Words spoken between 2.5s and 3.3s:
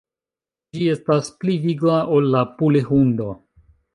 puli-hundo.